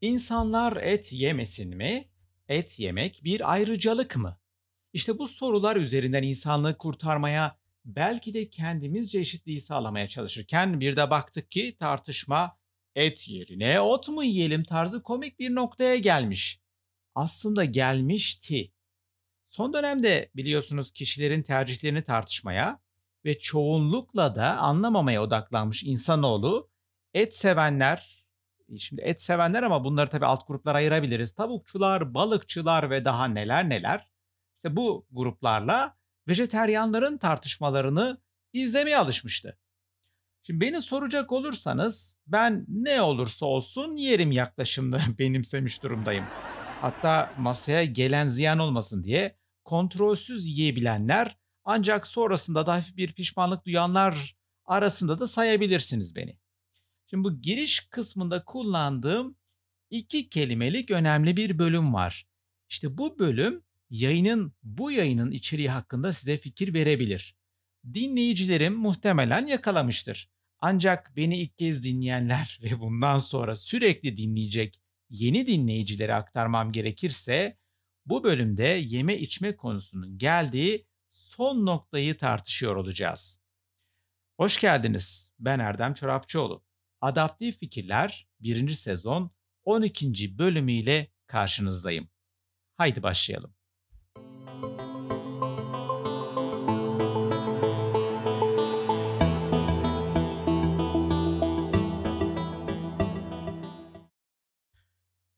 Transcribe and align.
İnsanlar 0.00 0.76
et 0.76 1.12
yemesin 1.12 1.76
mi? 1.76 2.08
Et 2.48 2.78
yemek 2.78 3.20
bir 3.24 3.52
ayrıcalık 3.52 4.16
mı? 4.16 4.38
İşte 4.92 5.18
bu 5.18 5.28
sorular 5.28 5.76
üzerinden 5.76 6.22
insanlığı 6.22 6.78
kurtarmaya, 6.78 7.58
belki 7.84 8.34
de 8.34 8.50
kendimizce 8.50 9.18
eşitliği 9.18 9.60
sağlamaya 9.60 10.08
çalışırken 10.08 10.80
bir 10.80 10.96
de 10.96 11.10
baktık 11.10 11.50
ki 11.50 11.76
tartışma 11.78 12.58
et 12.94 13.28
yerine 13.28 13.80
ot 13.80 14.08
mu 14.08 14.24
yiyelim 14.24 14.64
tarzı 14.64 15.02
komik 15.02 15.38
bir 15.38 15.54
noktaya 15.54 15.96
gelmiş. 15.96 16.60
Aslında 17.14 17.64
gelmişti. 17.64 18.72
Son 19.50 19.72
dönemde 19.72 20.30
biliyorsunuz 20.36 20.90
kişilerin 20.90 21.42
tercihlerini 21.42 22.04
tartışmaya 22.04 22.80
ve 23.24 23.38
çoğunlukla 23.38 24.34
da 24.36 24.56
anlamamaya 24.56 25.22
odaklanmış 25.22 25.84
insanoğlu 25.84 26.70
et 27.14 27.36
sevenler, 27.36 28.25
şimdi 28.78 29.02
et 29.02 29.22
sevenler 29.22 29.62
ama 29.62 29.84
bunları 29.84 30.10
tabii 30.10 30.26
alt 30.26 30.48
gruplara 30.48 30.78
ayırabiliriz. 30.78 31.32
Tavukçular, 31.32 32.14
balıkçılar 32.14 32.90
ve 32.90 33.04
daha 33.04 33.28
neler 33.28 33.68
neler. 33.68 34.10
İşte 34.56 34.76
bu 34.76 35.06
gruplarla 35.10 35.96
vejeteryanların 36.28 37.18
tartışmalarını 37.18 38.18
izlemeye 38.52 38.98
alışmıştı. 38.98 39.58
Şimdi 40.42 40.60
beni 40.60 40.82
soracak 40.82 41.32
olursanız 41.32 42.16
ben 42.26 42.64
ne 42.68 43.02
olursa 43.02 43.46
olsun 43.46 43.96
yerim 43.96 44.32
yaklaşımını 44.32 45.00
benimsemiş 45.18 45.82
durumdayım. 45.82 46.24
Hatta 46.80 47.32
masaya 47.38 47.84
gelen 47.84 48.28
ziyan 48.28 48.58
olmasın 48.58 49.04
diye 49.04 49.36
kontrolsüz 49.64 50.46
yiyebilenler 50.46 51.36
ancak 51.64 52.06
sonrasında 52.06 52.66
da 52.66 52.74
hafif 52.74 52.96
bir 52.96 53.12
pişmanlık 53.12 53.64
duyanlar 53.64 54.36
arasında 54.64 55.20
da 55.20 55.26
sayabilirsiniz 55.26 56.16
beni. 56.16 56.38
Şimdi 57.06 57.24
bu 57.24 57.40
giriş 57.40 57.80
kısmında 57.80 58.44
kullandığım 58.44 59.36
iki 59.90 60.28
kelimelik 60.28 60.90
önemli 60.90 61.36
bir 61.36 61.58
bölüm 61.58 61.94
var. 61.94 62.26
İşte 62.68 62.98
bu 62.98 63.18
bölüm 63.18 63.62
yayının 63.90 64.52
bu 64.62 64.90
yayının 64.90 65.30
içeriği 65.30 65.70
hakkında 65.70 66.12
size 66.12 66.36
fikir 66.36 66.74
verebilir. 66.74 67.36
Dinleyicilerim 67.94 68.74
muhtemelen 68.74 69.46
yakalamıştır. 69.46 70.30
Ancak 70.60 71.16
beni 71.16 71.38
ilk 71.38 71.58
kez 71.58 71.84
dinleyenler 71.84 72.60
ve 72.62 72.80
bundan 72.80 73.18
sonra 73.18 73.56
sürekli 73.56 74.16
dinleyecek 74.16 74.80
yeni 75.10 75.46
dinleyicilere 75.46 76.14
aktarmam 76.14 76.72
gerekirse 76.72 77.58
bu 78.06 78.24
bölümde 78.24 78.64
yeme 78.64 79.18
içme 79.18 79.56
konusunun 79.56 80.18
geldiği 80.18 80.86
son 81.08 81.66
noktayı 81.66 82.18
tartışıyor 82.18 82.76
olacağız. 82.76 83.40
Hoş 84.36 84.60
geldiniz. 84.60 85.32
Ben 85.38 85.58
Erdem 85.58 85.94
Çorapçıoğlu. 85.94 86.65
Adaptif 87.06 87.58
Fikirler 87.58 88.28
1. 88.40 88.68
sezon 88.68 89.30
12. 89.64 90.38
bölümüyle 90.38 91.12
karşınızdayım. 91.26 92.08
Haydi 92.74 93.02
başlayalım. 93.02 93.54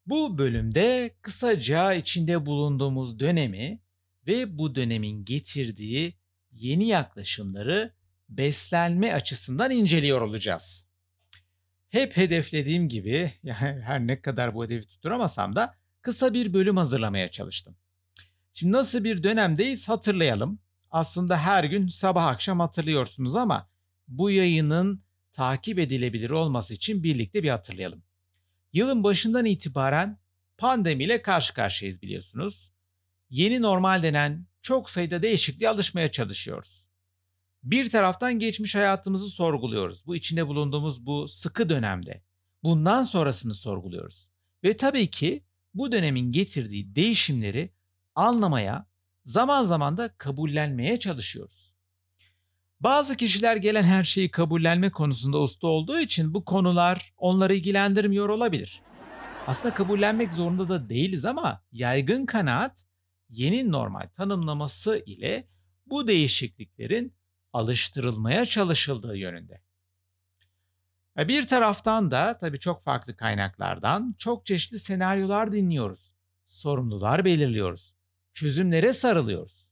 Bu 0.07 0.39
bölümde 0.39 1.17
kısaca 1.23 1.93
içinde 1.93 2.47
bulunduğumuz 2.47 3.19
dönemi 3.19 3.83
ve 4.27 4.59
bu 4.59 4.75
dönemin 4.75 5.25
getirdiği 5.25 6.15
yeni 6.51 6.87
yaklaşımları 6.89 7.95
beslenme 8.29 9.13
açısından 9.13 9.71
inceliyor 9.71 10.21
olacağız. 10.21 10.88
Hep 11.89 12.17
hedeflediğim 12.17 12.89
gibi 12.89 13.33
yani 13.43 13.81
her 13.83 14.07
ne 14.07 14.21
kadar 14.21 14.55
bu 14.55 14.65
hedefi 14.65 14.89
tutturamasam 14.89 15.57
da 15.57 15.75
kısa 16.03 16.35
bir 16.35 16.53
bölüm 16.53 16.77
hazırlamaya 16.77 17.31
çalıştım. 17.31 17.77
Şimdi 18.55 18.73
nasıl 18.73 19.05
bir 19.05 19.23
dönemdeyiz 19.23 19.89
hatırlayalım. 19.89 20.59
Aslında 20.91 21.37
her 21.37 21.65
gün 21.65 21.89
sabah 21.89 22.27
akşam 22.27 22.61
hatırlıyorsunuz 22.61 23.37
ama 23.37 23.69
bu 24.09 24.31
yayının 24.31 25.03
takip 25.33 25.79
edilebilir 25.79 26.31
olması 26.31 26.75
için 26.75 27.03
birlikte 27.03 27.43
bir 27.43 27.51
hatırlayalım. 27.51 28.03
Yılın 28.73 29.05
başından 29.05 29.45
itibaren 29.45 30.19
pandemiyle 30.59 31.23
karşı 31.23 31.55
karşıyayız 31.55 32.03
biliyorsunuz. 32.03 32.73
Yeni 33.31 33.63
normal 33.63 34.03
denen 34.03 34.47
çok 34.63 34.91
sayıda 34.91 35.23
değişikliğe 35.23 35.71
alışmaya 35.71 36.13
çalışıyoruz. 36.13 36.78
Bir 37.69 37.91
taraftan 37.91 38.39
geçmiş 38.39 38.75
hayatımızı 38.75 39.31
sorguluyoruz. 39.31 40.07
Bu 40.07 40.17
içinde 40.17 40.49
bulunduğumuz 40.49 41.07
bu 41.07 41.29
sıkı 41.29 41.69
dönemde. 41.69 42.23
Bundan 42.63 43.03
sonrasını 43.03 43.55
sorguluyoruz. 43.55 44.31
Ve 44.65 44.77
tabii 44.77 45.11
ki 45.11 45.45
bu 45.75 45.93
dönemin 45.93 46.33
getirdiği 46.33 46.95
değişimleri 46.95 47.71
anlamaya, 48.15 48.87
zaman 49.25 49.65
zaman 49.65 49.97
da 49.97 50.09
kabullenmeye 50.19 51.01
çalışıyoruz. 51.01 51.75
Bazı 52.81 53.17
kişiler 53.17 53.57
gelen 53.57 53.83
her 53.83 54.05
şeyi 54.05 54.31
kabullenme 54.31 54.91
konusunda 54.91 55.39
usta 55.39 55.67
olduğu 55.67 56.01
için 56.01 56.35
bu 56.35 56.45
konular 56.45 57.13
onları 57.17 57.55
ilgilendirmiyor 57.55 58.29
olabilir. 58.29 58.83
Aslında 59.47 59.75
kabullenmek 59.75 60.33
zorunda 60.33 60.69
da 60.69 60.89
değiliz 60.89 61.25
ama 61.25 61.63
yaygın 61.73 62.27
kanaat 62.27 62.85
yeni 63.29 63.73
normal 63.73 64.09
tanımlaması 64.17 65.03
ile 65.07 65.49
bu 65.87 66.09
değişikliklerin 66.09 67.18
alıştırılmaya 67.53 68.47
çalışıldığı 68.47 69.17
yönünde. 69.17 69.61
Bir 71.19 71.47
taraftan 71.47 72.11
da 72.11 72.39
tabii 72.39 72.59
çok 72.59 72.83
farklı 72.83 73.17
kaynaklardan 73.17 74.15
çok 74.19 74.47
çeşitli 74.47 74.79
senaryolar 74.79 75.53
dinliyoruz. 75.53 76.13
Sorumlular 76.47 77.25
belirliyoruz. 77.25 77.97
Çözümlere 78.35 78.93
sarılıyoruz. 78.93 79.67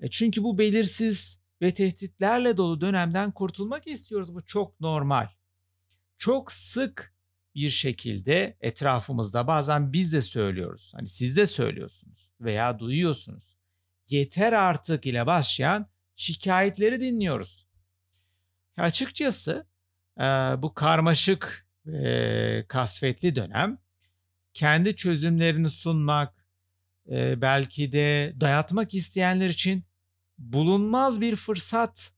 E 0.00 0.10
çünkü 0.10 0.42
bu 0.42 0.58
belirsiz 0.58 1.40
ve 1.62 1.74
tehditlerle 1.74 2.56
dolu 2.56 2.80
dönemden 2.80 3.32
kurtulmak 3.32 3.86
istiyoruz. 3.86 4.34
Bu 4.34 4.44
çok 4.44 4.80
normal. 4.80 5.28
Çok 6.18 6.52
sık 6.52 7.14
bir 7.54 7.70
şekilde 7.70 8.56
etrafımızda 8.60 9.46
bazen 9.46 9.92
biz 9.92 10.12
de 10.12 10.20
söylüyoruz. 10.20 10.92
Hani 10.96 11.08
siz 11.08 11.36
de 11.36 11.46
söylüyorsunuz 11.46 12.30
veya 12.40 12.78
duyuyorsunuz. 12.78 13.56
Yeter 14.08 14.52
artık 14.52 15.06
ile 15.06 15.26
başlayan 15.26 15.86
şikayetleri 16.18 17.00
dinliyoruz. 17.00 17.66
Açıkçası 18.76 19.66
bu 20.58 20.74
karmaşık 20.74 21.66
ve 21.86 22.64
kasvetli 22.68 23.36
dönem 23.36 23.78
kendi 24.54 24.96
çözümlerini 24.96 25.70
sunmak, 25.70 26.46
belki 27.36 27.92
de 27.92 28.34
dayatmak 28.40 28.94
isteyenler 28.94 29.48
için 29.48 29.84
bulunmaz 30.38 31.20
bir 31.20 31.36
fırsat. 31.36 32.12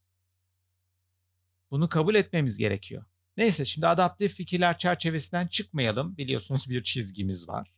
Bunu 1.70 1.88
kabul 1.88 2.14
etmemiz 2.14 2.58
gerekiyor. 2.58 3.04
Neyse 3.36 3.64
şimdi 3.64 3.86
adaptif 3.86 4.34
fikirler 4.34 4.78
çerçevesinden 4.78 5.46
çıkmayalım. 5.46 6.16
Biliyorsunuz 6.16 6.70
bir 6.70 6.82
çizgimiz 6.82 7.48
var. 7.48 7.72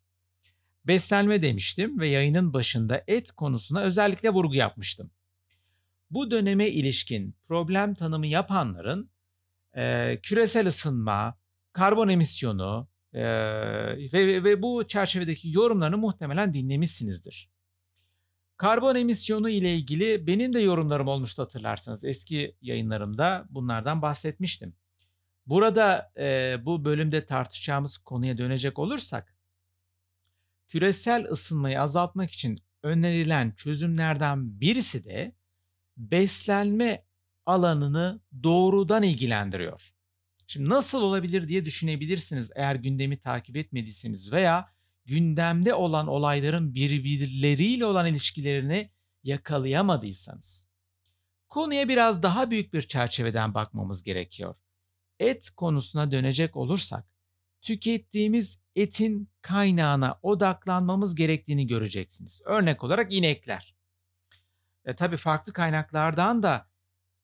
Beslenme 0.85 1.43
demiştim 1.43 2.01
ve 2.01 2.07
yayının 2.07 2.53
başında 2.53 3.05
et 3.07 3.33
konusuna 3.33 3.81
özellikle 3.81 4.31
vurgu 4.31 4.55
yapmıştım. 4.55 5.11
Bu 6.13 6.31
döneme 6.31 6.69
ilişkin 6.69 7.37
problem 7.45 7.95
tanımı 7.95 8.27
yapanların 8.27 9.11
e, 9.77 10.19
küresel 10.23 10.67
ısınma, 10.67 11.39
karbon 11.73 12.09
emisyonu 12.09 12.89
e, 13.13 13.23
ve, 14.13 14.45
ve 14.45 14.63
bu 14.63 14.89
çerçevedeki 14.89 15.51
yorumlarını 15.51 15.99
muhtemelen 15.99 16.55
dinlemişsinizdir. 16.55 17.51
Karbon 18.57 18.95
emisyonu 18.95 19.51
ile 19.51 19.77
ilgili 19.77 20.27
benim 20.27 20.53
de 20.53 20.61
yorumlarım 20.61 21.09
olmuştu 21.09 21.43
hatırlarsanız. 21.43 22.05
Eski 22.05 22.57
yayınlarımda 22.61 23.47
bunlardan 23.51 24.03
bahsetmiştim. 24.03 24.75
Burada 25.47 26.13
e, 26.19 26.57
bu 26.65 26.85
bölümde 26.85 27.27
tartışacağımız 27.27 27.99
konuya 27.99 28.39
dönecek 28.39 28.79
olursak, 28.79 29.37
küresel 30.69 31.31
ısınmayı 31.31 31.81
azaltmak 31.81 32.31
için 32.31 32.59
önerilen 32.83 33.51
çözümlerden 33.51 34.61
birisi 34.61 35.05
de 35.05 35.35
beslenme 35.97 37.05
alanını 37.47 38.21
doğrudan 38.43 39.03
ilgilendiriyor. 39.03 39.93
Şimdi 40.47 40.69
nasıl 40.69 41.03
olabilir 41.03 41.49
diye 41.49 41.65
düşünebilirsiniz 41.65 42.51
eğer 42.55 42.75
gündemi 42.75 43.19
takip 43.19 43.57
etmediyseniz 43.57 44.33
veya 44.33 44.73
gündemde 45.05 45.75
olan 45.75 46.07
olayların 46.07 46.75
birbirleriyle 46.75 47.87
olan 47.87 48.07
ilişkilerini 48.07 48.91
yakalayamadıysanız. 49.23 50.67
Konuya 51.49 51.89
biraz 51.89 52.23
daha 52.23 52.51
büyük 52.51 52.75
bir 52.75 52.83
çerçeveden 52.83 53.55
bakmamız 53.55 54.03
gerekiyor. 54.03 54.55
Et 55.21 55.51
konusuna 55.51 56.11
dönecek 56.11 56.57
olursak, 56.57 57.07
tükettiğimiz 57.63 58.59
etin 58.77 59.29
kaynağına 59.43 60.19
odaklanmamız 60.23 61.15
gerektiğini 61.15 61.67
göreceksiniz. 61.67 62.41
Örnek 62.45 62.85
olarak 62.85 63.13
inekler. 63.13 63.72
E 64.85 64.95
tabii 64.95 65.17
farklı 65.17 65.53
kaynaklardan 65.53 66.43
da 66.43 66.69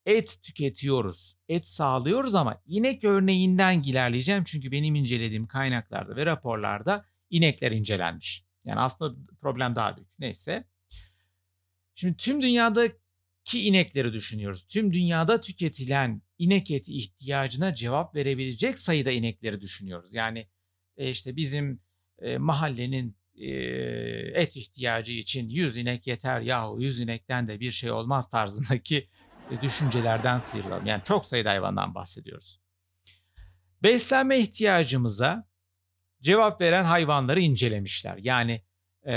et 0.07 0.39
tüketiyoruz, 0.43 1.37
et 1.49 1.69
sağlıyoruz 1.69 2.35
ama 2.35 2.63
inek 2.67 3.05
örneğinden 3.05 3.83
ilerleyeceğim. 3.83 4.45
Çünkü 4.45 4.73
benim 4.73 4.95
incelediğim 4.95 5.47
kaynaklarda 5.47 6.17
ve 6.17 6.27
raporlarda 6.27 7.05
inekler 7.31 7.73
incelenmiş. 7.73 8.45
Yani 8.65 8.81
aslında 8.81 9.17
problem 9.41 9.77
daha 9.77 9.97
büyük. 9.97 10.19
Neyse. 10.19 10.65
Şimdi 11.95 12.17
tüm 12.17 12.43
dünyadaki 12.43 13.61
inekleri 13.61 14.13
düşünüyoruz. 14.13 14.67
Tüm 14.67 14.93
dünyada 14.93 15.41
tüketilen 15.41 16.23
inek 16.39 16.71
eti 16.71 16.99
ihtiyacına 16.99 17.75
cevap 17.75 18.15
verebilecek 18.15 18.79
sayıda 18.79 19.11
inekleri 19.11 19.61
düşünüyoruz. 19.61 20.15
Yani 20.15 20.49
e, 20.97 21.11
işte 21.11 21.37
bizim 21.37 21.81
e, 22.19 22.39
mahallenin 22.39 23.17
et 24.35 24.57
ihtiyacı 24.57 25.13
için 25.13 25.49
100 25.49 25.77
inek 25.77 26.07
yeter 26.07 26.41
yahu 26.41 26.81
100 26.81 27.01
inekten 27.01 27.49
de 27.49 27.61
bir 27.61 27.71
şey 27.71 27.91
olmaz 27.91 28.31
tarzındaki 28.31 29.09
e, 29.51 29.63
düşüncelerden 29.63 30.39
sıyrılalım. 30.39 30.87
Yani 30.87 31.03
çok 31.05 31.25
sayıda 31.25 31.51
hayvandan 31.51 31.95
bahsediyoruz. 31.95 32.61
Beslenme 33.83 34.39
ihtiyacımıza 34.39 35.49
cevap 36.23 36.61
veren 36.61 36.85
hayvanları 36.85 37.41
incelemişler. 37.41 38.17
Yani 38.17 38.63
e, 39.07 39.13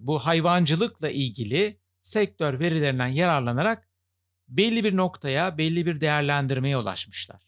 bu 0.00 0.18
hayvancılıkla 0.18 1.10
ilgili 1.10 1.80
sektör 2.02 2.60
verilerinden 2.60 3.06
yararlanarak 3.06 3.88
belli 4.48 4.84
bir 4.84 4.96
noktaya, 4.96 5.58
belli 5.58 5.86
bir 5.86 6.00
değerlendirmeye 6.00 6.76
ulaşmışlar. 6.76 7.42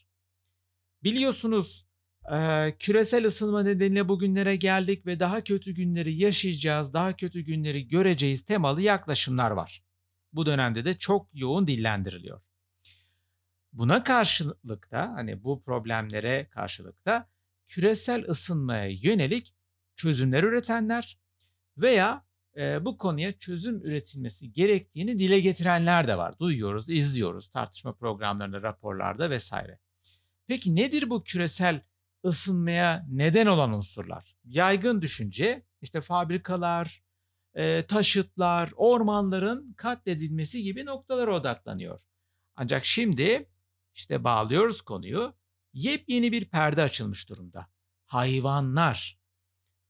Biliyorsunuz 1.02 1.83
e, 2.32 2.75
küresel 2.79 3.26
ısınma 3.26 3.62
nedeniyle 3.62 4.09
bugünlere 4.09 4.56
geldik 4.56 5.06
ve 5.06 5.21
daha 5.21 5.44
kötü 5.44 5.73
günleri 5.73 6.15
yaşayacağız, 6.17 6.93
daha 6.93 7.17
kötü 7.17 7.41
günleri 7.41 7.88
göreceğiz 7.88 8.44
temalı 8.44 8.82
yaklaşımlar 8.82 9.50
var. 9.50 9.85
Bu 10.32 10.47
dönemde 10.47 10.85
de 10.85 10.99
çok 10.99 11.29
yoğun 11.32 11.67
dillendiriliyor. 11.67 12.41
Buna 13.73 14.05
karşılık 14.05 14.91
da 14.91 15.12
hani 15.15 15.44
bu 15.44 15.62
problemlere 15.62 16.49
karşılık 16.50 17.06
da 17.06 17.29
küresel 17.69 18.29
ısınmaya 18.29 18.88
yönelik 18.88 19.55
çözümler 19.97 20.43
üretenler 20.43 21.19
veya 21.82 22.25
e, 22.56 22.85
bu 22.85 22.99
konuya 22.99 23.38
çözüm 23.38 23.85
üretilmesi 23.85 24.53
gerektiğini 24.53 25.19
dile 25.19 25.41
getirenler 25.41 26.09
de 26.09 26.19
var. 26.19 26.38
Duyuyoruz, 26.38 26.91
izliyoruz 26.91 27.50
tartışma 27.50 27.93
programlarında, 27.94 28.62
raporlarda 28.62 29.31
vesaire. 29.31 29.79
Peki 30.47 30.77
nedir 30.77 31.11
bu 31.11 31.25
küresel 31.25 31.81
ısınmaya 32.25 33.06
neden 33.09 33.47
olan 33.47 33.73
unsurlar? 33.73 34.37
Yaygın 34.44 35.03
düşünce 35.03 35.67
işte 35.82 36.00
fabrikalar, 36.00 37.03
taşıtlar, 37.88 38.71
ormanların 38.76 39.73
katledilmesi 39.73 40.62
gibi 40.62 40.87
noktalara 40.87 41.35
odaklanıyor. 41.35 42.00
Ancak 42.56 42.85
şimdi 42.85 43.49
işte 43.94 44.25
bağlıyoruz 44.25 44.82
konuyu. 44.82 45.35
Yepyeni 45.73 46.32
bir 46.32 46.44
perde 46.44 46.82
açılmış 46.82 47.29
durumda. 47.29 47.67
Hayvanlar. 48.06 49.19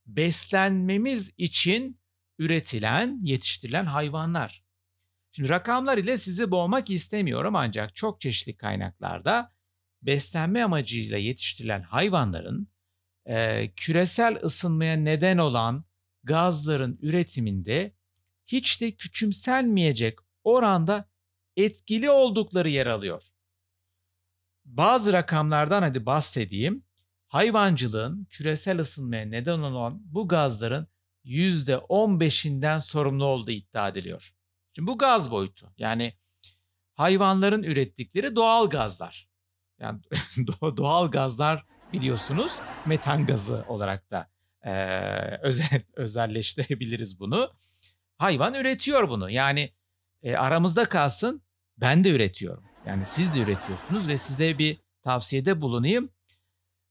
Beslenmemiz 0.07 1.31
için 1.37 2.01
üretilen, 2.39 3.21
yetiştirilen 3.23 3.85
hayvanlar. 3.85 4.65
Şimdi 5.33 5.49
rakamlar 5.49 5.99
ile 5.99 6.19
sizi 6.19 6.51
boğmak 6.51 6.91
istemiyorum 6.91 7.57
ancak 7.57 7.97
çok 7.97 8.21
çeşitli 8.21 8.57
kaynaklarda 8.57 9.54
beslenme 10.07 10.63
amacıyla 10.63 11.19
yetiştirilen 11.19 11.83
hayvanların 11.83 12.69
e, 13.27 13.71
küresel 13.77 14.39
ısınmaya 14.45 14.97
neden 14.97 15.39
olan 15.39 15.85
gazların 16.23 16.99
üretiminde 17.03 17.95
hiç 18.47 18.81
de 18.81 18.93
küçümsenmeyecek 18.93 20.19
oranda 20.45 21.09
etkili 21.57 22.11
oldukları 22.11 22.71
yer 22.71 22.87
alıyor. 22.87 23.23
Bazı 24.65 25.13
rakamlardan 25.13 25.83
hadi 25.83 26.07
bahsedeyim. 26.07 26.85
Hayvancılığın 27.27 28.25
küresel 28.31 28.79
ısınmaya 28.79 29.27
neden 29.27 29.59
olan 29.59 30.03
bu 30.05 30.29
gazların 30.29 30.89
%15'inden 31.25 32.79
sorumlu 32.81 33.25
olduğu 33.25 33.51
iddia 33.51 33.89
ediliyor. 33.89 34.35
Şimdi 34.73 34.87
bu 34.87 34.99
gaz 34.99 35.31
boyutu 35.31 35.73
yani 35.79 36.15
hayvanların 36.93 37.63
ürettikleri 37.63 38.37
doğal 38.37 38.69
gazlar. 38.69 39.29
Yani 39.85 40.01
doğal 40.77 41.11
gazlar 41.11 41.65
biliyorsunuz 41.93 42.53
metan 42.87 43.27
gazı 43.27 43.65
olarak 43.69 44.11
da 44.11 44.31
e, 44.63 44.73
özel, 45.43 45.83
özelleştirebiliriz 45.95 47.21
bunu. 47.21 47.53
Hayvan 48.19 48.55
üretiyor 48.55 49.09
bunu. 49.09 49.31
Yani 49.31 49.73
e, 50.23 50.37
aramızda 50.37 50.85
kalsın 50.85 51.43
ben 51.77 52.05
de 52.05 52.11
üretiyorum. 52.11 52.65
Yani 52.87 53.05
siz 53.05 53.35
de 53.35 53.41
üretiyorsunuz 53.41 54.09
ve 54.09 54.19
size 54.19 54.59
bir 54.59 54.79
tavsiyede 55.03 55.61
bulunayım. 55.61 56.11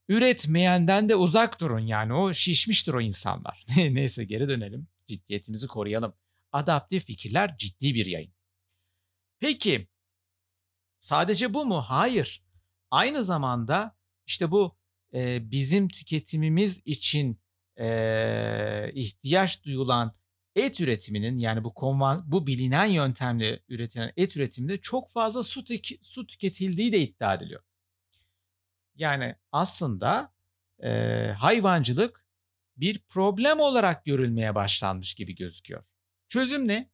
Üretmeyenden 0.08 1.10
de 1.10 1.16
uzak 1.16 1.62
durun 1.62 1.80
yani 1.80 2.14
o 2.14 2.34
şişmiştir 2.34 2.94
o 2.94 3.02
insanlar. 3.02 3.66
Neyse 3.76 4.24
geri 4.24 4.48
dönelim. 4.48 4.88
Ciddiyetimizi 5.08 5.68
koruyalım. 5.68 6.14
Adaptif 6.52 7.06
fikirler 7.06 7.58
ciddi 7.58 7.94
bir 7.94 8.06
yayın. 8.06 8.34
Peki 9.40 9.88
sadece 11.00 11.54
bu 11.54 11.66
mu? 11.66 11.82
Hayır. 11.82 12.44
Aynı 12.94 13.24
zamanda 13.24 13.96
işte 14.26 14.52
bu 14.52 14.78
e, 15.14 15.52
bizim 15.52 15.88
tüketimimiz 15.88 16.82
için 16.86 17.38
e, 17.80 18.92
ihtiyaç 18.94 19.64
duyulan 19.64 20.16
et 20.56 20.82
üretiminin 20.82 21.38
yani 21.38 21.64
bu 21.64 21.74
konvan 21.74 22.32
bu 22.32 22.48
bilinen 22.48 22.86
yöntemle 22.86 23.60
üretilen 23.70 24.14
et 24.18 24.38
üretiminde 24.38 24.78
çok 24.82 25.10
fazla 25.10 25.44
su, 25.44 25.64
tük- 25.64 26.06
su 26.06 26.28
tüketildiği 26.28 26.94
de 26.94 27.00
iddia 27.00 27.34
ediliyor. 27.34 27.64
Yani 28.96 29.36
aslında 29.52 30.34
e, 30.84 30.90
hayvancılık 31.38 32.26
bir 32.78 33.00
problem 33.00 33.60
olarak 33.60 34.06
görülmeye 34.06 34.56
başlanmış 34.56 35.16
gibi 35.16 35.36
gözüküyor. 35.36 35.84
Çözüm 36.28 36.68
ne? 36.68 36.93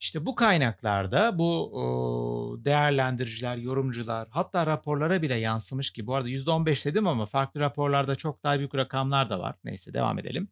İşte 0.00 0.26
bu 0.26 0.34
kaynaklarda 0.34 1.38
bu 1.38 2.60
değerlendiriciler, 2.64 3.56
yorumcular 3.56 4.28
hatta 4.30 4.66
raporlara 4.66 5.22
bile 5.22 5.34
yansımış 5.34 5.90
ki 5.90 6.06
bu 6.06 6.14
arada 6.14 6.28
%15 6.28 6.84
dedim 6.84 7.06
ama 7.06 7.26
farklı 7.26 7.60
raporlarda 7.60 8.14
çok 8.14 8.42
daha 8.42 8.58
büyük 8.58 8.74
rakamlar 8.74 9.30
da 9.30 9.40
var. 9.40 9.54
Neyse 9.64 9.94
devam 9.94 10.18
edelim. 10.18 10.48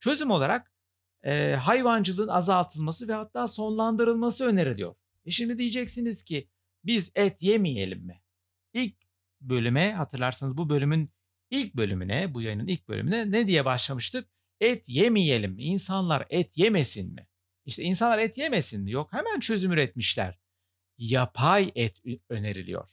Çözüm 0.00 0.30
olarak 0.30 0.72
hayvancılığın 1.58 2.28
azaltılması 2.28 3.08
ve 3.08 3.12
hatta 3.12 3.46
sonlandırılması 3.46 4.44
öneriliyor. 4.44 4.94
E 5.24 5.30
şimdi 5.30 5.58
diyeceksiniz 5.58 6.22
ki 6.22 6.48
biz 6.84 7.10
et 7.14 7.42
yemeyelim 7.42 8.06
mi? 8.06 8.22
İlk 8.72 8.94
bölüme 9.40 9.92
hatırlarsanız 9.92 10.56
bu 10.56 10.68
bölümün 10.68 11.10
ilk 11.50 11.74
bölümüne, 11.74 12.34
bu 12.34 12.42
yayının 12.42 12.66
ilk 12.66 12.88
bölümüne 12.88 13.30
ne 13.30 13.46
diye 13.46 13.64
başlamıştık? 13.64 14.28
Et 14.60 14.88
yemeyelim 14.88 15.52
mi? 15.52 15.62
İnsanlar 15.62 16.26
et 16.30 16.58
yemesin 16.58 17.14
mi? 17.14 17.26
İşte 17.66 17.82
insanlar 17.82 18.18
et 18.18 18.38
yemesin? 18.38 18.86
Yok 18.86 19.12
hemen 19.12 19.40
çözüm 19.40 19.72
üretmişler. 19.72 20.38
Yapay 20.98 21.72
et 21.74 22.02
öneriliyor. 22.28 22.90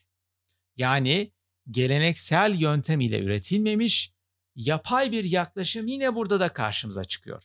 Yani 0.77 1.31
geleneksel 1.71 2.55
yöntem 2.59 3.01
ile 3.01 3.19
üretilmemiş 3.19 4.13
yapay 4.55 5.11
bir 5.11 5.23
yaklaşım 5.23 5.87
yine 5.87 6.15
burada 6.15 6.39
da 6.39 6.53
karşımıza 6.53 7.03
çıkıyor. 7.03 7.43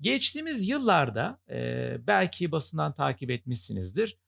Geçtiğimiz 0.00 0.68
yıllarda 0.68 1.40
e, 1.50 1.96
belki 2.06 2.52
basından 2.52 2.94
takip 2.94 3.30
etmişsinizdir 3.30 4.18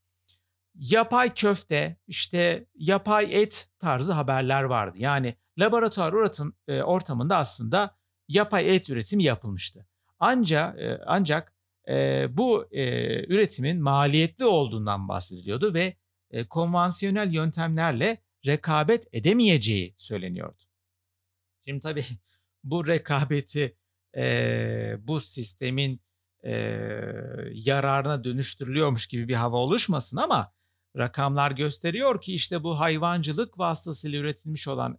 yapay 0.74 1.34
köfte, 1.34 1.96
işte 2.06 2.66
yapay 2.74 3.42
et 3.42 3.68
tarzı 3.78 4.12
haberler 4.12 4.62
vardı. 4.62 4.98
Yani 4.98 5.36
laboratuvar 5.58 6.12
e, 6.68 6.82
ortamında 6.82 7.36
aslında 7.36 7.96
yapay 8.28 8.76
et 8.76 8.90
üretimi 8.90 9.24
yapılmıştı. 9.24 9.86
Ancak 10.20 10.78
e, 10.78 11.00
ancak 11.06 11.53
e, 11.88 12.26
bu 12.36 12.68
e, 12.70 12.84
üretimin 13.34 13.82
maliyetli 13.82 14.44
olduğundan 14.44 15.08
bahsediliyordu 15.08 15.74
ve 15.74 15.96
e, 16.30 16.48
konvansiyonel 16.48 17.34
yöntemlerle 17.34 18.18
rekabet 18.46 19.08
edemeyeceği 19.12 19.94
söyleniyordu. 19.96 20.62
Şimdi 21.64 21.80
tabii 21.80 22.04
bu 22.64 22.86
rekabeti 22.86 23.76
e, 24.16 24.96
bu 25.00 25.20
sistemin 25.20 26.00
e, 26.44 26.52
yararına 27.52 28.24
dönüştürülüyormuş 28.24 29.06
gibi 29.06 29.28
bir 29.28 29.34
hava 29.34 29.56
oluşmasın 29.56 30.16
ama 30.16 30.52
rakamlar 30.96 31.50
gösteriyor 31.50 32.20
ki 32.22 32.34
işte 32.34 32.64
bu 32.64 32.80
hayvancılık 32.80 33.58
vasıtasıyla 33.58 34.18
üretilmiş 34.18 34.68
olan 34.68 34.98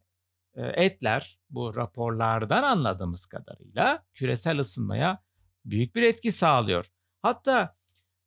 etler 0.56 1.40
bu 1.50 1.76
raporlardan 1.76 2.64
anladığımız 2.64 3.26
kadarıyla 3.26 4.06
küresel 4.14 4.60
ısınmaya 4.60 5.25
büyük 5.66 5.96
bir 5.96 6.02
etki 6.02 6.32
sağlıyor. 6.32 6.92
Hatta 7.22 7.76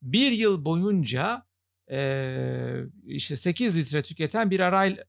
bir 0.03 0.33
yıl 0.33 0.65
boyunca 0.65 1.47
e, 1.91 2.81
işte 3.05 3.37
8 3.37 3.77
litre 3.77 4.03
tüketen 4.03 4.51
bir 4.51 4.61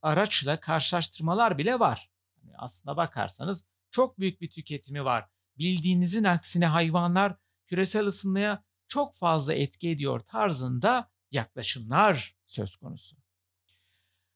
araçla 0.02 0.60
karşılaştırmalar 0.60 1.58
bile 1.58 1.80
var. 1.80 2.10
Yani 2.44 2.58
aslına 2.58 2.98
bakarsanız 2.98 3.66
çok 3.92 4.20
büyük 4.20 4.42
bir 4.42 4.50
tüketimi 4.50 5.06
var. 5.06 5.26
Bildiğinizin 5.58 6.24
aksine 6.24 6.66
hayvanlar 6.66 7.36
küresel 7.68 8.06
ısınmaya 8.06 8.64
çok 8.88 9.16
fazla 9.16 9.54
etki 9.54 9.90
ediyor 9.90 10.20
tarzında 10.20 11.10
yaklaşımlar 11.32 12.36
söz 12.46 12.76
konusu. 12.76 13.18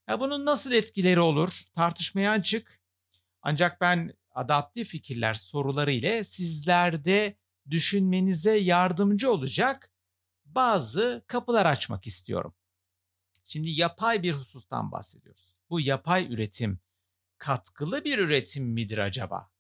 Ya 0.08 0.20
bunun 0.20 0.46
nasıl 0.46 0.72
etkileri 0.72 1.20
olur 1.20 1.62
tartışmaya 1.76 2.32
açık. 2.32 2.82
Ancak 3.42 3.82
ben 3.82 4.14
adaptif 4.32 4.88
fikirler 4.88 5.34
soruları 5.34 5.92
ile 5.92 6.24
sizlerde 6.24 7.38
düşünmenize 7.70 8.58
yardımcı 8.58 9.32
olacak 9.32 9.92
bazı 10.46 11.24
kapılar 11.28 11.66
açmak 11.66 12.08
istiyorum. 12.08 12.56
Şimdi 13.46 13.70
yapay 13.70 14.24
bir 14.24 14.34
husustan 14.34 14.92
bahsediyoruz. 14.92 15.56
Bu 15.70 15.80
yapay 15.80 16.34
üretim 16.34 16.80
katkılı 17.38 18.04
bir 18.04 18.18
üretim 18.18 18.66
midir 18.66 18.98
acaba? 18.98 19.52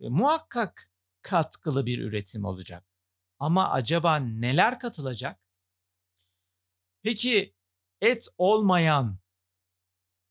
E, 0.00 0.08
muhakkak 0.08 0.90
katkılı 1.22 1.86
bir 1.86 1.98
üretim 1.98 2.44
olacak. 2.44 2.84
Ama 3.38 3.70
acaba 3.70 4.16
neler 4.16 4.80
katılacak? 4.80 5.40
Peki 7.02 7.54
et 8.00 8.28
olmayan 8.38 9.18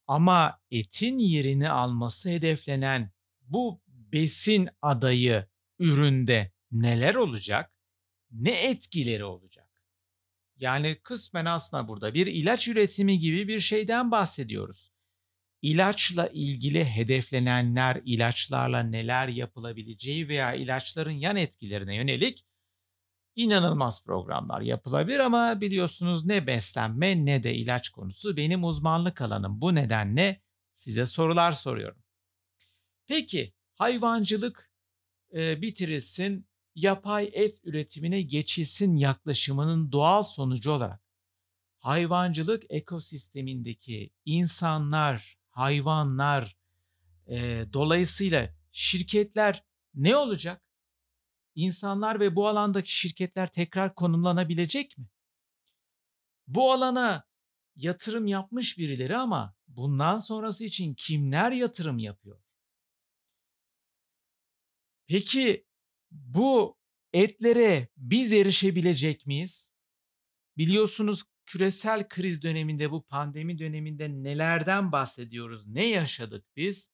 ama 0.08 0.62
etin 0.72 1.20
yerini 1.20 1.70
alması 1.70 2.30
hedeflenen 2.30 3.12
bu 3.42 3.82
besin 3.88 4.70
adayı 4.82 5.48
üründe 5.80 6.52
neler 6.82 7.16
olacak? 7.16 7.72
Ne 8.32 8.70
etkileri 8.70 9.24
olacak? 9.24 9.70
Yani 10.58 11.00
kısmen 11.04 11.46
aslında 11.46 11.88
burada 11.88 12.14
bir 12.14 12.28
ilaç 12.28 12.68
üretimi 12.68 13.20
gibi 13.20 13.48
bir 13.48 13.60
şeyden 13.60 14.12
bahsediyoruz. 14.12 14.92
İlaçla 15.62 16.28
ilgili 16.28 16.86
hedeflenenler, 16.86 18.02
ilaçlarla 18.06 18.84
neler 18.84 19.28
yapılabileceği 19.28 20.28
veya 20.28 20.54
ilaçların 20.54 21.12
yan 21.12 21.36
etkilerine 21.36 21.96
yönelik 21.96 22.46
inanılmaz 23.36 24.04
programlar 24.04 24.62
yapılabilir 24.62 25.20
ama 25.20 25.62
biliyorsunuz 25.62 26.26
ne 26.26 26.48
beslenme 26.48 27.26
ne 27.26 27.44
de 27.44 27.56
ilaç 27.56 27.90
konusu 27.90 28.38
benim 28.38 28.64
uzmanlık 28.64 29.22
alanım. 29.22 29.62
Bu 29.62 29.76
nedenle 29.76 30.42
size 30.76 31.06
sorular 31.06 31.52
soruyorum. 31.52 32.04
Peki 33.08 33.54
hayvancılık 33.74 34.72
e, 35.34 35.62
bitirilsin, 35.62 36.48
yapay 36.76 37.30
et 37.34 37.60
üretimine 37.64 38.22
geçilsin 38.22 38.96
yaklaşımının 38.96 39.92
doğal 39.92 40.24
sonucu 40.24 40.72
olarak 40.72 41.06
hayvancılık 41.80 42.64
ekosistemindeki 42.70 44.10
insanlar, 44.26 45.38
hayvanlar, 45.50 46.58
e, 47.28 47.66
dolayısıyla 47.74 48.56
şirketler 48.72 49.64
ne 49.94 50.16
olacak? 50.16 50.62
İnsanlar 51.56 52.20
ve 52.20 52.36
bu 52.36 52.48
alandaki 52.48 52.94
şirketler 52.94 53.48
tekrar 53.52 53.96
konumlanabilecek 53.96 54.98
mi? 54.98 55.08
Bu 56.48 56.72
alana 56.72 57.24
yatırım 57.76 58.28
yapmış 58.28 58.78
birileri 58.78 59.18
ama 59.18 59.56
bundan 59.68 60.18
sonrası 60.18 60.64
için 60.64 60.94
kimler 60.94 61.52
yatırım 61.52 61.98
yapıyor? 61.98 62.40
Peki 65.08 65.65
bu 66.16 66.78
etlere 67.14 67.88
biz 67.98 68.34
erişebilecek 68.34 69.26
miyiz? 69.28 69.70
Biliyorsunuz 70.58 71.24
küresel 71.46 72.08
kriz 72.10 72.42
döneminde 72.44 72.92
bu 72.92 73.04
pandemi 73.06 73.60
döneminde 73.60 74.10
nelerden 74.10 74.92
bahsediyoruz? 74.92 75.68
Ne 75.68 75.86
yaşadık 75.86 76.46
biz? 76.56 76.90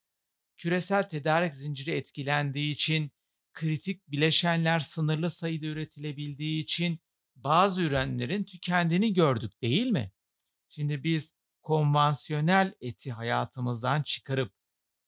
Küresel 0.57 1.09
tedarik 1.09 1.55
zinciri 1.55 1.91
etkilendiği 1.91 2.73
için 2.73 3.11
kritik 3.53 4.07
bileşenler 4.07 4.79
sınırlı 4.79 5.29
sayıda 5.29 5.65
üretilebildiği 5.65 6.63
için 6.63 6.99
bazı 7.35 7.81
ürünlerin 7.81 8.43
tükendiğini 8.43 9.13
gördük 9.13 9.61
değil 9.61 9.87
mi? 9.87 10.11
Şimdi 10.69 11.03
biz 11.03 11.33
konvansiyonel 11.61 12.73
eti 12.81 13.11
hayatımızdan 13.11 14.03
çıkarıp 14.03 14.53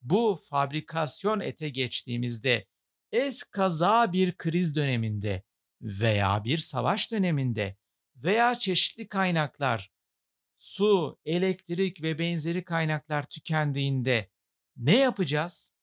bu 0.01 0.39
fabrikasyon 0.49 1.39
ete 1.39 1.69
geçtiğimizde 1.69 2.65
es 3.13 3.43
kaza 3.43 4.13
bir 4.13 4.37
kriz 4.37 4.75
döneminde 4.75 5.43
veya 5.81 6.43
bir 6.43 6.57
savaş 6.57 7.11
döneminde 7.11 7.77
veya 8.15 8.55
çeşitli 8.55 9.07
kaynaklar 9.07 9.91
su, 10.57 11.19
elektrik 11.25 12.03
ve 12.03 12.19
benzeri 12.19 12.63
kaynaklar 12.63 13.23
tükendiğinde 13.23 14.29
ne 14.77 14.97
yapacağız? 14.97 15.73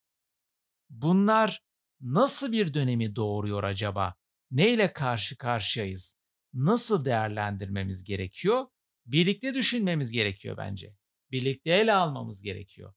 Bunlar 0.88 1.64
nasıl 2.00 2.52
bir 2.52 2.75
dönemi 2.75 3.16
doğuruyor 3.16 3.64
acaba? 3.64 4.14
Neyle 4.50 4.92
karşı 4.92 5.37
karşıyayız? 5.37 6.16
Nasıl 6.54 7.04
değerlendirmemiz 7.04 8.04
gerekiyor? 8.04 8.66
Birlikte 9.06 9.54
düşünmemiz 9.54 10.12
gerekiyor 10.12 10.56
bence. 10.56 10.96
Birlikte 11.30 11.70
ele 11.70 11.92
almamız 11.92 12.42
gerekiyor. 12.42 12.94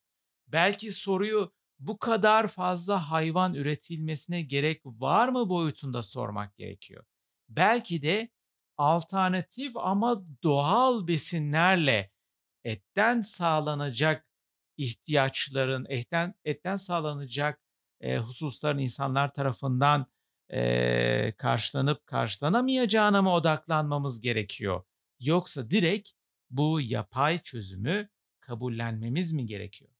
Belki 0.48 0.92
soruyu 0.92 1.54
bu 1.88 2.00
kadar 2.00 2.48
fazla 2.48 3.12
hayvan 3.12 3.54
üretilmesine 3.54 4.42
gerek 4.42 4.82
var 4.86 5.28
mı 5.30 5.50
boyutunda 5.50 6.02
sormak 6.02 6.58
gerekiyor. 6.58 7.06
Belki 7.50 8.02
de 8.02 8.30
alternatif 8.78 9.78
ama 9.78 10.24
doğal 10.44 11.08
besinlerle 11.08 12.12
etten 12.64 13.22
sağlanacak 13.22 14.28
ihtiyaçların, 14.78 15.86
etten, 15.90 16.36
etten 16.46 16.76
sağlanacak 16.76 17.62
e, 18.02 18.18
hususların 18.18 18.78
insanlar 18.78 19.34
tarafından 19.34 20.08
e, 20.50 21.34
karşılanıp 21.38 22.08
karşılanamayacağına 22.08 23.22
mı 23.22 23.34
odaklanmamız 23.34 24.22
gerekiyor? 24.22 24.84
Yoksa 25.20 25.70
direkt 25.70 26.10
bu 26.50 26.82
yapay 26.82 27.42
çözümü 27.44 28.10
kabullenmemiz 28.40 29.34
mi 29.34 29.46
gerekiyor? 29.46 29.93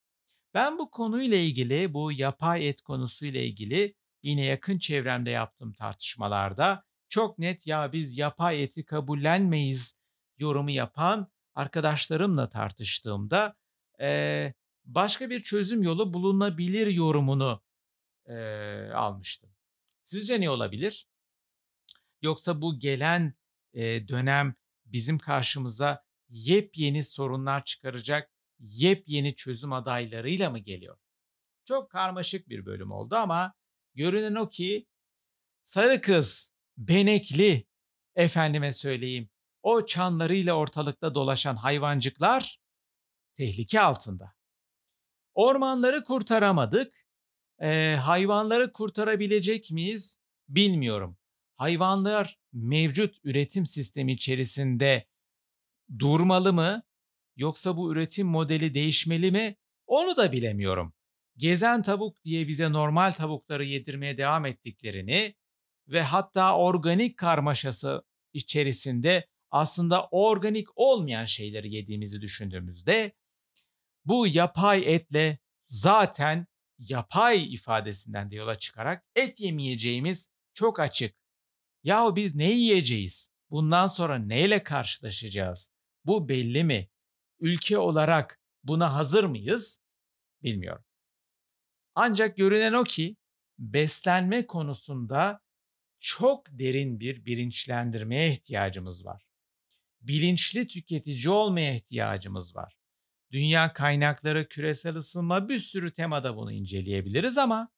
Ben 0.54 0.78
bu 0.78 0.90
konuyla 0.90 1.36
ilgili, 1.36 1.94
bu 1.94 2.12
yapay 2.12 2.68
et 2.68 2.80
konusuyla 2.80 3.40
ilgili 3.40 3.94
yine 4.22 4.44
yakın 4.44 4.78
çevremde 4.78 5.30
yaptığım 5.30 5.72
tartışmalarda 5.72 6.84
çok 7.08 7.38
net 7.38 7.66
ya 7.66 7.92
biz 7.92 8.18
yapay 8.18 8.62
eti 8.62 8.84
kabullenmeyiz 8.84 9.98
yorumu 10.38 10.70
yapan 10.70 11.32
arkadaşlarımla 11.54 12.48
tartıştığımda 12.48 13.56
e, 14.00 14.54
başka 14.84 15.30
bir 15.30 15.42
çözüm 15.42 15.82
yolu 15.82 16.14
bulunabilir 16.14 16.86
yorumunu 16.86 17.62
e, 18.26 18.34
almıştım. 18.94 19.50
Sizce 20.04 20.40
ne 20.40 20.50
olabilir? 20.50 21.08
Yoksa 22.22 22.62
bu 22.62 22.78
gelen 22.78 23.34
e, 23.72 24.08
dönem 24.08 24.54
bizim 24.86 25.18
karşımıza 25.18 26.04
yepyeni 26.28 27.04
sorunlar 27.04 27.64
çıkaracak 27.64 28.33
yepyeni 28.58 29.36
çözüm 29.36 29.72
adaylarıyla 29.72 30.50
mı 30.50 30.58
geliyor? 30.58 30.98
Çok 31.64 31.90
karmaşık 31.90 32.48
bir 32.48 32.66
bölüm 32.66 32.90
oldu 32.90 33.16
ama 33.16 33.54
görünen 33.94 34.34
o 34.34 34.48
ki 34.48 34.86
sarı 35.64 36.00
kız, 36.00 36.50
benekli, 36.76 37.66
efendime 38.14 38.72
söyleyeyim, 38.72 39.30
o 39.62 39.86
çanlarıyla 39.86 40.54
ortalıkta 40.54 41.14
dolaşan 41.14 41.56
hayvancıklar 41.56 42.60
tehlike 43.36 43.80
altında. 43.80 44.34
Ormanları 45.34 46.04
kurtaramadık. 46.04 47.04
Ee, 47.58 47.96
hayvanları 48.02 48.72
kurtarabilecek 48.72 49.70
miyiz? 49.70 50.18
Bilmiyorum. 50.48 51.16
Hayvanlar 51.56 52.38
mevcut 52.52 53.16
üretim 53.24 53.66
sistemi 53.66 54.12
içerisinde 54.12 55.06
durmalı 55.98 56.52
mı? 56.52 56.82
Yoksa 57.36 57.76
bu 57.76 57.92
üretim 57.92 58.26
modeli 58.26 58.74
değişmeli 58.74 59.32
mi? 59.32 59.56
Onu 59.86 60.16
da 60.16 60.32
bilemiyorum. 60.32 60.94
Gezen 61.36 61.82
tavuk 61.82 62.24
diye 62.24 62.48
bize 62.48 62.72
normal 62.72 63.12
tavukları 63.12 63.64
yedirmeye 63.64 64.18
devam 64.18 64.46
ettiklerini 64.46 65.34
ve 65.88 66.02
hatta 66.02 66.56
organik 66.56 67.16
karmaşası 67.16 68.04
içerisinde 68.32 69.28
aslında 69.50 70.08
organik 70.10 70.68
olmayan 70.78 71.24
şeyleri 71.24 71.74
yediğimizi 71.74 72.20
düşündüğümüzde 72.20 73.12
bu 74.04 74.26
yapay 74.26 74.94
etle 74.94 75.38
zaten 75.66 76.46
yapay 76.78 77.54
ifadesinden 77.54 78.30
de 78.30 78.36
yola 78.36 78.58
çıkarak 78.58 79.04
et 79.14 79.40
yemeyeceğimiz 79.40 80.28
çok 80.54 80.80
açık. 80.80 81.16
Yahu 81.82 82.16
biz 82.16 82.34
ne 82.34 82.50
yiyeceğiz? 82.50 83.30
Bundan 83.50 83.86
sonra 83.86 84.18
neyle 84.18 84.62
karşılaşacağız? 84.62 85.70
Bu 86.04 86.28
belli 86.28 86.64
mi? 86.64 86.88
Ülke 87.44 87.78
olarak 87.78 88.40
buna 88.62 88.94
hazır 88.94 89.24
mıyız? 89.24 89.80
Bilmiyorum. 90.42 90.84
Ancak 91.94 92.36
görünen 92.36 92.72
o 92.72 92.84
ki 92.84 93.16
beslenme 93.58 94.46
konusunda 94.46 95.40
çok 96.00 96.46
derin 96.50 97.00
bir 97.00 97.24
bilinçlendirmeye 97.24 98.32
ihtiyacımız 98.32 99.04
var. 99.04 99.26
Bilinçli 100.00 100.66
tüketici 100.66 101.28
olmaya 101.28 101.74
ihtiyacımız 101.74 102.56
var. 102.56 102.76
Dünya 103.32 103.72
kaynakları, 103.72 104.48
küresel 104.48 104.96
ısınma 104.96 105.48
bir 105.48 105.58
sürü 105.58 105.92
temada 105.92 106.36
bunu 106.36 106.52
inceleyebiliriz 106.52 107.38
ama 107.38 107.68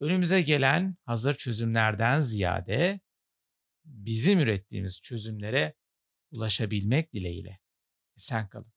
önümüze 0.00 0.42
gelen 0.42 0.96
hazır 1.04 1.34
çözümlerden 1.34 2.20
ziyade 2.20 3.00
bizim 3.84 4.38
ürettiğimiz 4.38 5.02
çözümlere 5.02 5.74
ulaşabilmek 6.30 7.12
dileğiyle. 7.12 7.61
Sen 8.16 8.48
kalın. 8.48 8.72